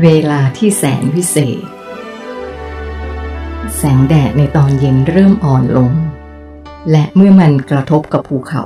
[0.00, 1.62] เวลาที่แสนวิเศษ
[3.76, 5.92] แสงแดดในตอนเย็นเริ่มอ่อนลง
[6.90, 8.64] และเมื่อมันกระทบกับภูเขา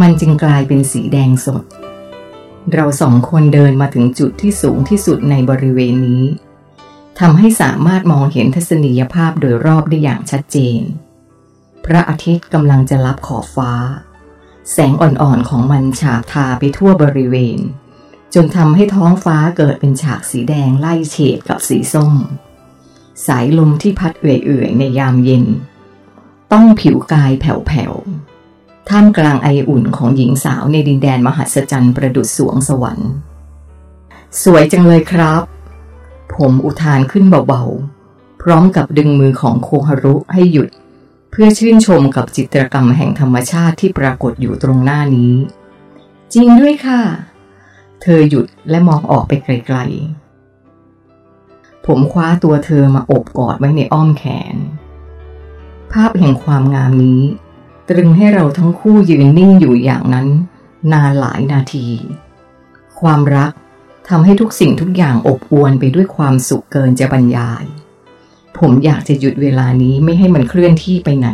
[0.00, 1.64] มันจึงกลายเป็นสีแดงสด
[2.72, 6.24] เราสองคนเดินมาถึงจุดที่สูงที่สุดในบริเวณนี้
[7.20, 10.80] ทำให้สามารถมองเห็นทัศนียภาพโดยรอบได้อย่างชัดเจน
[11.84, 13.72] พระอาทิตย์กำลังจะรับขอบฟ้า
[14.72, 17.60] แสงอ่อนๆของมันฉาบทาไปทั่วบริเวณ
[18.34, 22.14] จนทำให้ท้องฟ้าเกิดเป็นฉากสีแดงไล่เฉดกับสีส้ม
[23.26, 25.44] สายลมที่พัดเอื่อยๆในยามเย็น
[26.52, 33.10] ต้องผิวกายแผ่วๆ ท่ามกลางไออุ่นของหญิงสาวในดินแดนมหัศจรรย์ประดุษสวงสวรรค์
[34.42, 35.42] สวยจังเลยครับ
[36.34, 40.68] ผมอุทานขึ้นเบาๆ พร้อมกับดึงมือของโคฮารุให้หยุด
[41.30, 45.34] เพื่อชื่นชมกับจิตรกรรมแห่งธรรมชาติที่ปรากฏอยู่ตรงหน้านี้
[46.34, 47.00] จริงด้วยค่ะ
[48.06, 54.24] เธอหยุดและมองออกไปไกลๆ ผมคว้าตัวเธอมาอบกอดไว้ในอ้อมแข
[54.54, 54.56] น
[55.92, 57.22] ภาพแห่งความงามนี้
[57.88, 60.28] ตรึงให้เราทั้งคู่ยืนนิ่งอยู่อย่างนั้น
[60.92, 61.88] นานหลายนาที
[63.00, 63.52] ความรัก
[64.08, 67.64] ทำให้ทุกสิ่งทุกอย่างอบอวลไปด้วยความสุขเกินจะบรรยาย
[68.58, 71.28] ผมอยากจะหยุดเวลานี้ไม่ให้มันเคลื่อนที่ไปไหน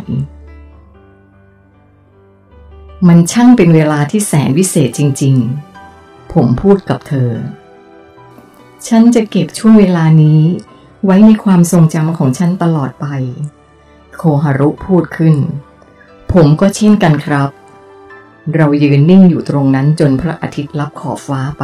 [3.07, 5.70] มันช่างเป็นเวลาที่แสนวิเศษจริง ๆ
[6.33, 7.31] ผมพูดกับเธอ
[8.87, 10.41] ฉันจะเก็บช่วงเวลานี้
[11.05, 13.07] ไว้ในความทรงจำของฉันตลอดไป
[14.17, 15.35] โคฮารุพูดขึ้น
[16.33, 17.49] ผมก็เช่นกันครับ
[18.55, 21.63] เรายืนนิ่งอยู่ตรงนั้นจนพระอาทิตย์ลับขอบฟ้าไป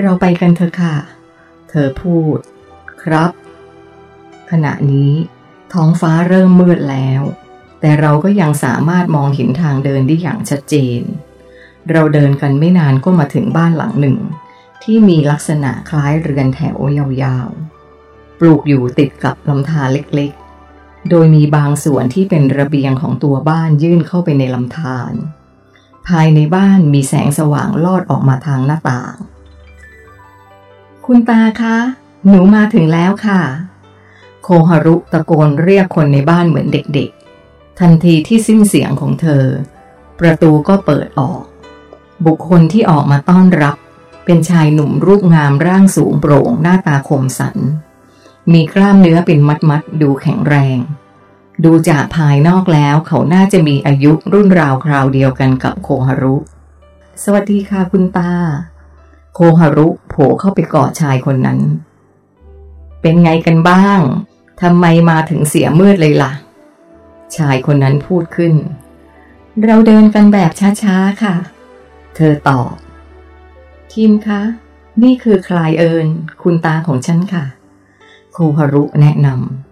[0.00, 0.96] เราไปกันเถอะค่ะ
[1.68, 2.38] เธอพูด
[3.02, 3.30] ครับ
[4.50, 5.12] ขณะนี้
[5.72, 7.22] ท้องฟ้าเริ่มมืดแล้ว
[7.80, 11.02] แต่เราก็ยังสามารถมองเห็นทางเดินได้อย่างชัดเจน
[11.92, 14.18] เราเดินกันไม่นานก็มาถึงบ้านหลังหนึ่ง
[14.82, 16.76] ที่มีลักษณะคล้ายเรือนแถว
[17.22, 25.12] ยาวๆ ปลูกอยู่ติดกับลำธารเล็กๆ โดยมีบางส่วนที่เป็นระเบียงของตัวบ้านยื่นเข้าไปในลำธาร
[26.08, 29.14] ภายในบ้านมีแสงสว่างลอดออกมาทางหน้าต่าง
[31.06, 31.76] คุณตาคะ
[32.28, 33.40] หนูมาถึงแล้วค่ะ
[34.42, 39.44] โคฮารุตะโกนเรียกคนในบ้านเหมือนเด็กๆ ทันทีที่สิ้นเสียงของเธอ
[40.20, 41.42] ประตูก็เปิดออก
[42.26, 43.76] บุคคลที่ออกมาต้อนรับ
[44.24, 47.56] เป็นชายหนุ่มรูปงามร่างสูงโปร่งหน้าตาคมสัน
[48.52, 50.78] มีกล้ามเนื้อเป็นมัดมัดดูแข็งแรง
[51.64, 56.36] ดูจากภายนอกแล้วเขาน่าจะมีอายุรุ่นราวคราวเดียวกันกับโคฮารุ
[57.22, 58.32] สวัสดีค่ะคุณตา
[59.34, 61.60] โคฮารุโผล่เข้าไปกอดชายคนนั้น
[63.00, 64.00] เป็นไงกันบ้าง
[64.62, 66.32] ทำไมมาถึงเสียมืดเลยล่ะ
[67.36, 68.54] ชายคนนั้นพูดขึ้น
[69.64, 70.50] เราเดินกันแบบ
[70.82, 71.34] ช้าๆค่ะ
[72.16, 72.74] เธอตอบ
[73.92, 74.40] ทิมคะ
[75.02, 76.06] นี่คือคลายเอิญ
[76.42, 77.44] คุณตาของฉันค่ะ
[78.32, 79.28] โคฮารุแนะน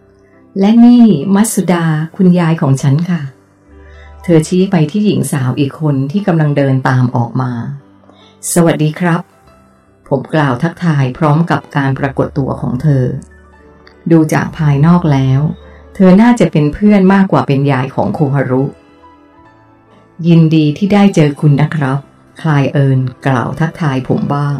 [0.08, 1.04] ำ และนี่
[1.34, 1.84] มัสุดา
[2.16, 3.22] คุณยายของฉันค่ะ
[4.22, 7.52] เธอชี้ไปที่หญิงสาวอีกคนที่กำลังเดินตามออกมา
[8.52, 9.20] สวัสดีครับ
[10.08, 13.04] ผมกล่าวทักทายพร้อมกับการปรากฏตัวของเธอ
[14.10, 15.40] ดูจากภายนอกแล้ว
[15.94, 18.64] เธอน่าจะเป็นเพื่อนมากกว่าเป็นยายของโคฮารุ
[20.26, 21.98] ยินดีที่ได้เจอคุณนะครับ
[22.40, 24.58] คลายเอิญกล่าวทักทายผมบ้าง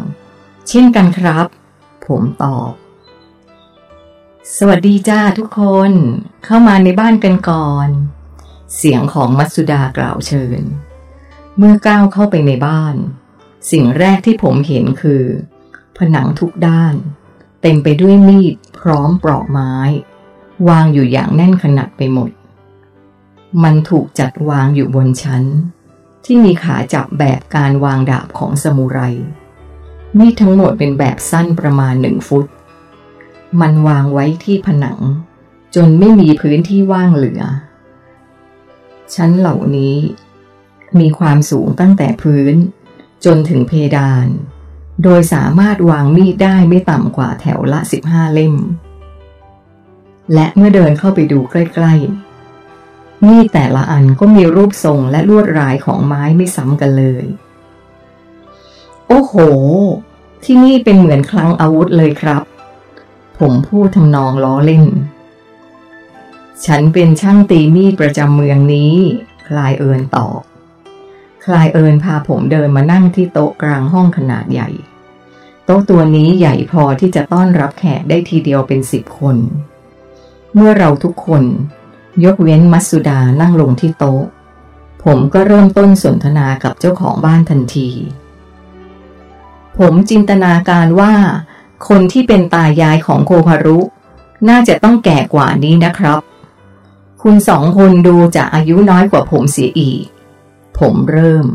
[0.67, 1.45] เช่นกันครับ
[2.05, 2.71] ผมตอบ
[4.57, 5.91] สวัสดีจ้าทุกคน
[6.45, 7.87] เข้ามาในบ้านกันก่อน
[8.75, 10.61] เสียงของมัตสุดากล่าวเชิญ
[11.57, 12.95] เมื่อก้าวเข้าไปในบ้าน
[13.71, 15.23] สิ่งแรกที่ผมเห็นคือ
[15.97, 16.95] ผนังทุกด้าน
[17.61, 19.73] เต็มไปด้วยมีดพร้อมปลอกไม้
[20.69, 22.29] วางอยู่อย่างแน่นขนาดไปหมด
[23.63, 25.43] มันถูกจัดวางอยู่บนชั้น
[26.25, 28.99] ที่มีขาจับแบบการวางดาบของสมุไร
[30.17, 32.45] มีดทั้งหมดเป็นแบบสั้นประมาณหนึ่งฟุต
[33.61, 34.99] มันวางไว้ที่ผนัง
[35.75, 37.41] จนไม่มีพื้นที่ว่างเหลือ
[39.15, 39.97] ชั้นเหล่านี้
[40.99, 42.55] มีความสูงตั้งแต่พื้น
[43.25, 44.27] จนถึงเพดาน
[45.03, 48.55] โดยสามารถวางมีดได้ไม่ต่ำกว่าแถวละสิบห้าเล่ม
[50.33, 52.28] และเมื่อเดินเข้าไปดูใกล้ ๆ
[53.25, 57.25] มีดแต่ละอันก็มีรูปทรงและลวดลายของไม้ไม่ซ้ำกันเลย
[59.07, 59.33] โอ้โห
[60.43, 62.43] ที่นี่เป็นเหมือนคลังอาวุธเลยครับ
[63.39, 64.85] ผมพูดทำนองล้อเล่น
[66.65, 68.93] ฉันเป็นช่างตีมีดประจำเมืองนี้
[69.47, 70.41] คลายเอินตอบ
[71.45, 74.69] คลายเอินพาผมเดินมานั่งที่โต๊ะกลางห้องขนาดใหญ่
[75.65, 79.37] โต๊ะตัวนี้ใหญ่พอที่จะต้อนรับแขกได้ทีเดียวเป็นสิบคน
[80.53, 81.43] เมื่อเราทุกคน
[82.23, 84.23] ยกเว้นมัสุดานั่งลงที่โต๊ะ
[85.03, 87.89] ผมก็เริ่มต้นสนทนากับเจ้าของบ้านทันที
[89.77, 91.13] ผมจินตนาการว่า
[91.87, 93.79] คนที่เป็นตายายของโคฮารุ
[94.49, 96.19] น่าจะต้องแก่กว่านี้นะครับ
[97.21, 100.03] คุณสองคนดูจะอายุน้อยกว่าผมเสียอีก
[100.79, 101.47] ผมเริ่ม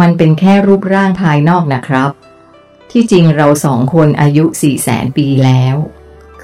[0.00, 2.10] มันเป็นแค่รูปร่างภายนอกนะครับ
[2.90, 5.76] ที่จริงเราสองคนอายุสี่แสนปีแล้ว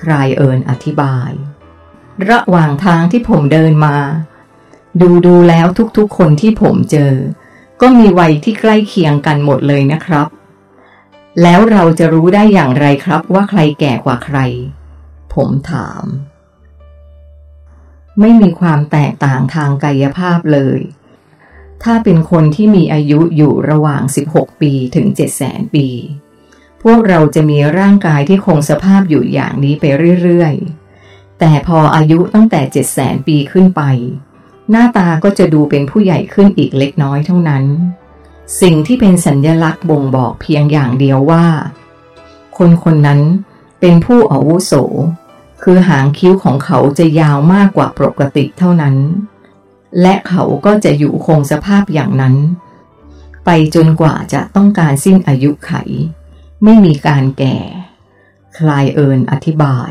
[0.00, 1.30] ครเอิญอธิบาย
[2.30, 3.96] ระหว่างทางที่ผมเดินมา
[5.00, 5.66] ดูดูแล้ว
[5.96, 7.12] ทุกๆคนที่ผมเจอ
[7.80, 10.26] ก็มีวัยที่ใกล้เคียงกันหมดเลยนะครับ
[11.42, 14.38] แล้วเราจะรู้ได้อย่างไรครับว่าใครแก่กว่าใคร
[15.34, 16.04] ผมถาม
[18.20, 20.80] ไม่มีความแตกต่างทางกายภาพเลย
[21.82, 24.02] ถ้าเป็นคนที่มีอายุอยู่ระหว่าง
[24.32, 25.88] 16 ปีถึง 7 0 0 0 0ปี
[26.82, 29.84] พวกเราจะมีร่างกายที่คงสภาพอยู่อย่างนี้ไป
[30.22, 30.85] เรื่อยๆ
[31.38, 32.60] แต่พออายุตั้งแต่
[32.96, 33.82] 700,000ปีขึ้นไป
[34.70, 37.64] หน้าตาก็จะดูเป็นผู้ใหญ่ขึ้นอีกเล็กน้อยเท่านั้น
[38.60, 41.46] สิ่งที่เป็นสัญญลักษณ์บ่งบอกเพียงอย่างเดียวว่า
[42.58, 43.20] คนคนนั้น
[43.80, 44.72] เป็นผู้อาวุโส
[45.62, 48.96] คือหางคิ้วของเขาจะยาวมากกว่าปกติเท่านั้น
[50.00, 52.34] และเขาก็จะอยู่คงสภาพอย่างนั้น
[53.44, 55.72] ไปจนกว่าจะต้องการสิ้นอายุไข
[56.64, 57.58] ไม่มีการแก่
[58.58, 59.90] คลายเอิญอธิบาย